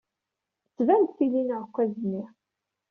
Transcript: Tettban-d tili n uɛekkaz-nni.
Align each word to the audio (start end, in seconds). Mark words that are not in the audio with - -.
Tettban-d 0.65 1.09
tili 1.15 1.41
n 1.43 1.53
uɛekkaz-nni. 1.57 2.23